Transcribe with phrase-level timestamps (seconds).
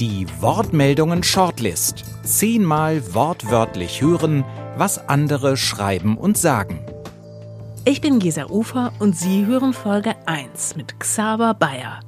[0.00, 2.04] Die Wortmeldungen Shortlist.
[2.22, 4.44] Zehnmal wortwörtlich hören,
[4.76, 6.86] was andere schreiben und sagen.
[7.84, 11.98] Ich bin Gesa Ufer und Sie hören Folge 1 mit Xaver Bayer.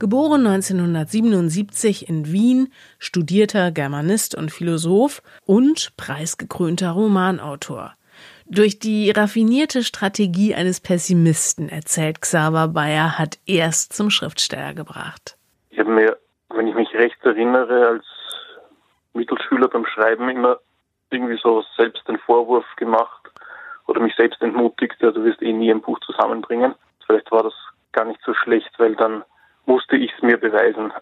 [0.00, 7.94] Geboren 1977 in Wien, studierter Germanist und Philosoph und preisgekrönter Romanautor.
[8.46, 15.36] Durch die raffinierte Strategie eines Pessimisten, erzählt Xaver Bayer, hat erst zum Schriftsteller gebracht.
[15.70, 16.16] Ich habe mir
[16.58, 18.04] wenn ich mich recht erinnere, als
[19.14, 20.58] Mittelschüler beim Schreiben immer
[21.08, 23.30] irgendwie so selbst den Vorwurf gemacht
[23.86, 26.74] oder mich selbst entmutigt, ja, du wirst eh nie ein Buch zusammenbringen.
[27.06, 27.54] Vielleicht war das
[27.92, 29.24] gar nicht so schlecht, weil dann
[29.66, 30.92] musste ich es mir beweisen.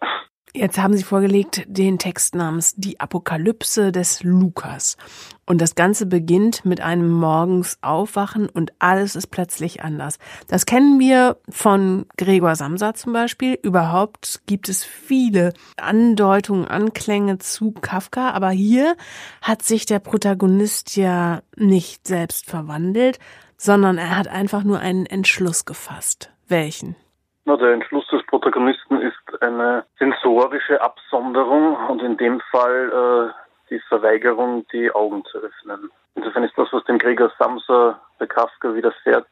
[0.56, 4.96] Jetzt haben Sie vorgelegt den Text namens Die Apokalypse des Lukas.
[5.44, 10.18] Und das Ganze beginnt mit einem morgens Aufwachen und alles ist plötzlich anders.
[10.48, 13.58] Das kennen wir von Gregor Samsa zum Beispiel.
[13.62, 18.30] Überhaupt gibt es viele Andeutungen, Anklänge zu Kafka.
[18.30, 18.96] Aber hier
[19.42, 23.18] hat sich der Protagonist ja nicht selbst verwandelt,
[23.58, 26.32] sondern er hat einfach nur einen Entschluss gefasst.
[26.48, 26.96] Welchen?
[27.44, 33.80] Na, der Entschluss des Protagonisten ist eine sensorische Absonderung und in dem Fall äh, die
[33.88, 35.90] Verweigerung, die Augen zu öffnen.
[36.14, 39.26] Insofern ist das, was dem Gregor Samsa bei Kafka widerfährt,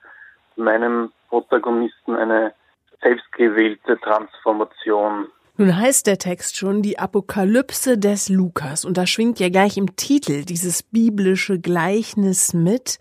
[0.57, 2.53] meinem Protagonisten eine
[3.03, 5.29] selbstgewählte Transformation.
[5.57, 9.95] Nun heißt der Text schon die Apokalypse des Lukas und da schwingt ja gleich im
[9.95, 12.99] Titel dieses biblische Gleichnis mit.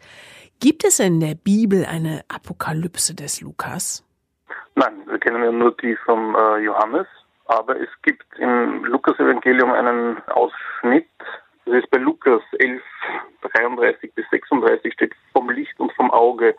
[0.59, 4.04] Gibt es in der Bibel eine Apokalypse des Lukas?
[4.75, 7.07] Nein, wir kennen ja nur die vom äh, Johannes,
[7.45, 11.07] aber es gibt im Lukas-Evangelium einen Ausschnitt,
[11.66, 12.81] das ist bei Lukas 11,
[13.41, 16.55] 33 bis 36 steht vom Licht und vom Auge.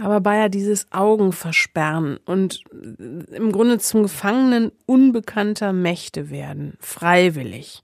[0.00, 7.82] Aber Bayer dieses Augenversperren und im Grunde zum Gefangenen unbekannter Mächte werden, freiwillig.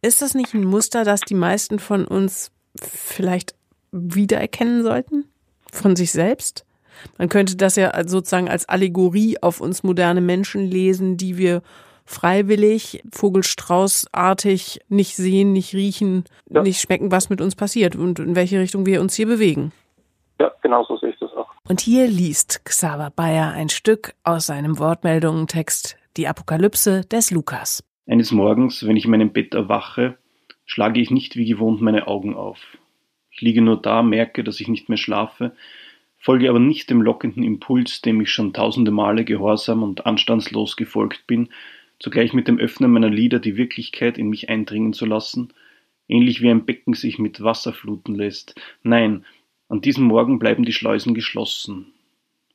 [0.00, 3.54] Ist das nicht ein Muster, das die meisten von uns vielleicht
[3.92, 5.30] wiedererkennen sollten?
[5.70, 6.64] Von sich selbst?
[7.18, 11.62] Man könnte das ja sozusagen als Allegorie auf uns moderne Menschen lesen, die wir
[12.04, 16.62] freiwillig, Vogelstraußartig nicht sehen, nicht riechen, ja.
[16.62, 19.72] nicht schmecken, was mit uns passiert und in welche Richtung wir uns hier bewegen.
[20.40, 21.48] Ja, genau so sehe ich das auch.
[21.68, 27.84] Und hier liest Xaver Bayer ein Stück aus seinem Wortmeldungentext Die Apokalypse des Lukas.
[28.06, 30.18] Eines Morgens, wenn ich in meinem Bett erwache,
[30.66, 32.58] schlage ich nicht wie gewohnt meine Augen auf.
[33.30, 35.52] Ich liege nur da, merke, dass ich nicht mehr schlafe,
[36.22, 41.26] folge aber nicht dem lockenden Impuls, dem ich schon tausende Male gehorsam und anstandslos gefolgt
[41.26, 41.48] bin,
[41.98, 45.52] zugleich mit dem Öffnen meiner Lider die Wirklichkeit in mich eindringen zu lassen,
[46.08, 48.54] ähnlich wie ein Becken sich mit Wasser fluten lässt.
[48.84, 49.24] Nein,
[49.68, 51.86] an diesem Morgen bleiben die Schleusen geschlossen.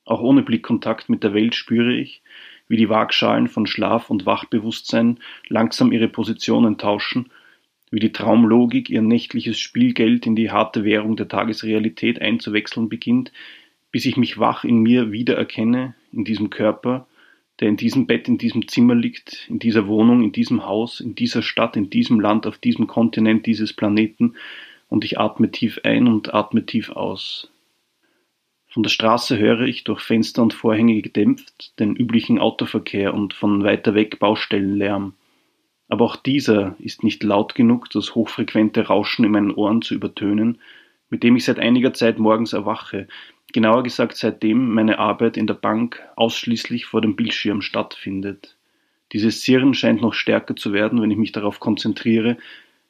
[0.06, 2.22] Auch ohne Blickkontakt mit der Welt spüre ich,
[2.70, 7.30] wie die Waagschalen von Schlaf und Wachbewusstsein langsam ihre Positionen tauschen,
[7.92, 13.32] wie die Traumlogik ihr nächtliches Spielgeld in die harte Währung der Tagesrealität einzuwechseln beginnt,
[13.92, 17.08] bis ich mich wach in mir wiedererkenne, in diesem Körper,
[17.60, 21.16] der in diesem Bett, in diesem Zimmer liegt, in dieser Wohnung, in diesem Haus, in
[21.16, 24.36] dieser Stadt, in diesem Land, auf diesem Kontinent dieses Planeten,
[24.90, 27.52] und ich atme tief ein und atme tief aus.
[28.68, 33.64] Von der Straße höre ich durch Fenster und Vorhänge gedämpft den üblichen Autoverkehr und von
[33.64, 35.14] weiter weg Baustellenlärm.
[35.90, 40.60] Aber auch dieser ist nicht laut genug, das hochfrequente Rauschen in meinen Ohren zu übertönen,
[41.10, 43.08] mit dem ich seit einiger Zeit morgens erwache,
[43.54, 48.56] genauer gesagt seitdem meine Arbeit in der Bank ausschließlich vor dem Bildschirm stattfindet.
[49.14, 52.38] Dieses Sirren scheint noch stärker zu werden, wenn ich mich darauf konzentriere,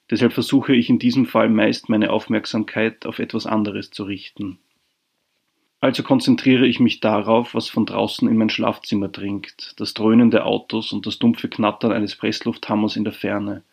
[0.10, 4.58] deshalb versuche ich in diesem Fall meist meine Aufmerksamkeit auf etwas anderes zu richten.
[5.80, 10.48] Also konzentriere ich mich darauf, was von draußen in mein Schlafzimmer dringt, das Dröhnen der
[10.48, 13.64] Autos und das dumpfe Knattern eines Presslufthammers in der Ferne.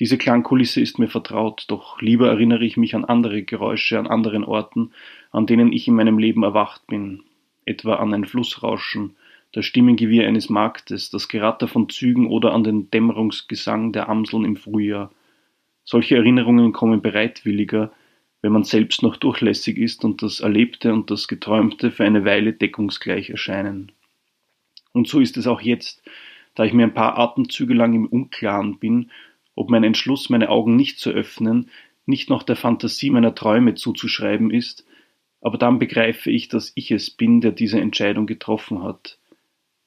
[0.00, 4.44] Diese Klangkulisse ist mir vertraut, doch lieber erinnere ich mich an andere Geräusche an anderen
[4.44, 4.90] Orten,
[5.30, 7.22] an denen ich in meinem Leben erwacht bin,
[7.64, 9.16] etwa an ein Flussrauschen,
[9.52, 14.56] das Stimmengewirr eines Marktes, das Geratter von Zügen oder an den Dämmerungsgesang der Amseln im
[14.56, 15.12] Frühjahr.
[15.84, 17.92] Solche Erinnerungen kommen bereitwilliger,
[18.42, 22.52] wenn man selbst noch durchlässig ist und das Erlebte und das Geträumte für eine Weile
[22.52, 23.92] deckungsgleich erscheinen.
[24.92, 26.02] Und so ist es auch jetzt,
[26.56, 29.10] da ich mir ein paar Atemzüge lang im Unklaren bin,
[29.54, 31.70] ob mein Entschluss, meine Augen nicht zu öffnen,
[32.06, 34.84] nicht noch der Fantasie meiner Träume zuzuschreiben ist,
[35.40, 39.18] aber dann begreife ich, dass ich es bin, der diese Entscheidung getroffen hat.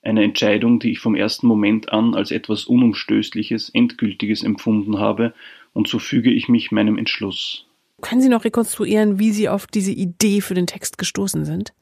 [0.01, 5.33] Eine Entscheidung, die ich vom ersten Moment an als etwas Unumstößliches, Endgültiges empfunden habe,
[5.73, 7.67] und so füge ich mich meinem Entschluss.
[8.01, 11.73] Können Sie noch rekonstruieren, wie Sie auf diese Idee für den Text gestoßen sind?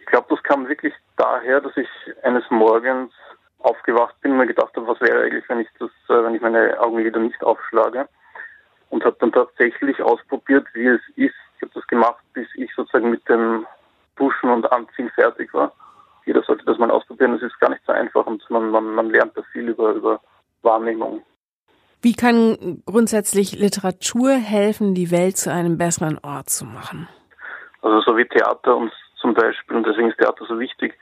[0.00, 1.88] Ich glaube, das kam wirklich daher, dass ich
[2.22, 3.12] eines Morgens
[3.58, 6.42] aufgewacht bin und mir gedacht habe, was wäre eigentlich, wenn ich das, äh, wenn ich
[6.42, 8.08] meine Augen wieder nicht aufschlage.
[8.88, 11.34] Und habe dann tatsächlich ausprobiert, wie es ist.
[11.56, 13.66] Ich habe das gemacht, bis ich sozusagen mit dem
[14.14, 15.72] Duschen und Anziehen fertig war.
[16.24, 17.34] Jeder sollte das mal ausprobieren.
[17.34, 20.20] Es ist gar nicht so einfach und man, man, man lernt da viel über, über
[20.62, 21.22] Wahrnehmung.
[22.02, 27.08] Wie kann grundsätzlich Literatur helfen, die Welt zu einem besseren Ort zu machen?
[27.82, 30.94] Also so wie Theater uns zum Beispiel, und deswegen ist Theater so wichtig,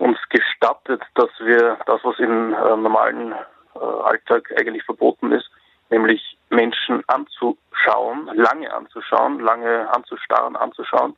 [0.00, 5.48] uns gestattet, dass wir das, was im äh, normalen äh, Alltag eigentlich verboten ist,
[5.90, 11.14] nämlich Menschen anzuschauen, lange anzuschauen, lange anzustarren, anzuschauen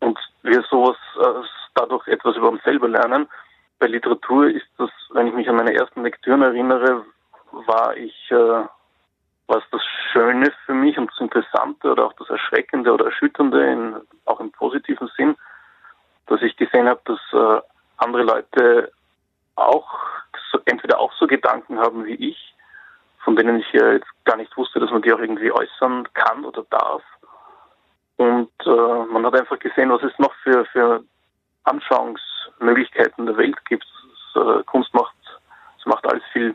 [0.00, 3.28] und wir sowas äh, dadurch etwas über uns selber lernen.
[3.78, 7.04] Bei Literatur ist das, wenn ich mich an meine ersten Lektüren erinnere,
[7.52, 8.64] war ich, äh,
[9.46, 9.82] was das
[10.12, 14.50] Schöne für mich und das Interessante oder auch das Erschreckende oder Erschütternde, in, auch im
[14.50, 15.36] positiven Sinn,
[16.26, 17.60] dass ich gesehen habe, dass äh,
[17.98, 18.92] andere Leute
[19.54, 19.88] auch
[20.50, 22.54] so, entweder auch so Gedanken haben wie ich,
[23.24, 26.44] von denen ich ja jetzt gar nicht wusste, dass man die auch irgendwie äußern kann
[26.44, 27.02] oder darf.
[28.16, 31.02] Und äh, man hat einfach gesehen, was es noch für, für
[31.64, 33.86] Anschauungsmöglichkeiten der Welt gibt.
[34.34, 35.16] Das, äh, Kunst macht,
[35.78, 36.54] es macht alles viel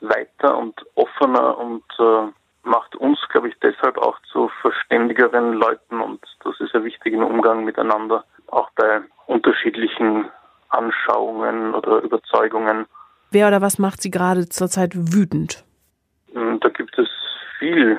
[0.00, 2.28] weiter und offener und äh,
[2.64, 7.24] macht uns, glaube ich, deshalb auch zu verständigeren Leuten und das ist ja wichtig im
[7.24, 10.30] Umgang miteinander, auch bei unterschiedlichen
[10.72, 12.86] Anschauungen oder Überzeugungen.
[13.30, 15.64] Wer oder was macht Sie gerade zurzeit wütend?
[16.32, 17.08] Hm, da gibt es
[17.58, 17.98] viel,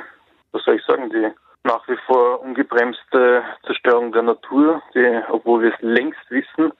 [0.51, 1.31] was soll ich sagen, die
[1.63, 6.73] nach wie vor ungebremste Zerstörung der Natur, die, obwohl wir es längst wissen,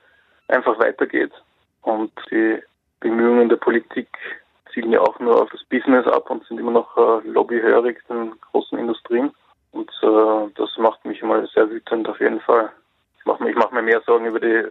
[0.50, 1.32] einfach weitergeht.
[1.82, 2.62] Und die
[3.00, 4.10] Bemühungen der Politik
[4.74, 8.34] zielen ja auch nur auf das Business ab und sind immer noch äh, lobbyhörig den
[8.52, 9.32] großen Industrien.
[9.72, 12.70] Und äh, das macht mich immer sehr wütend auf jeden Fall.
[13.20, 14.68] Ich mache mir, mach mir mehr Sorgen über die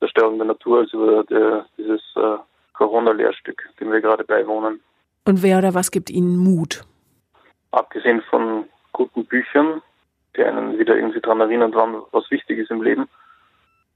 [0.00, 2.38] Zerstörung der Natur als über die, dieses äh,
[2.72, 4.80] Corona-Lehrstück, dem wir gerade beiwohnen.
[5.26, 6.82] Und wer oder was gibt Ihnen Mut?
[7.70, 9.82] Abgesehen von guten Büchern,
[10.36, 13.08] die einen wieder irgendwie daran erinnern, dran, was wichtig ist im Leben,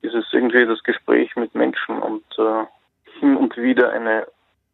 [0.02, 2.64] ist es irgendwie das Gespräch mit Menschen und äh,
[3.20, 4.26] hin und wieder eine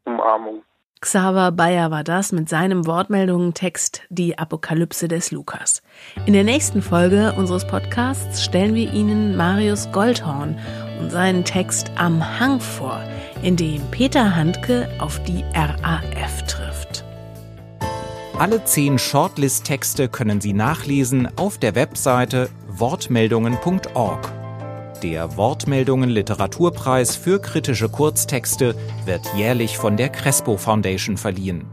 [0.04, 0.64] Umarmung.
[1.00, 5.82] Xaver Bayer war das mit seinem Wortmeldungen-Text Die Apokalypse des Lukas.
[6.26, 10.58] In der nächsten Folge unseres Podcasts stellen wir Ihnen Marius Goldhorn
[11.08, 13.00] seinen Text Am Hang vor,
[13.42, 17.04] in dem Peter Handke auf die RAF trifft.
[18.38, 24.32] Alle zehn Shortlist-Texte können Sie nachlesen auf der Webseite wortmeldungen.org.
[25.02, 28.74] Der Wortmeldungen Literaturpreis für kritische Kurztexte
[29.06, 31.64] wird jährlich von der Crespo Foundation verliehen.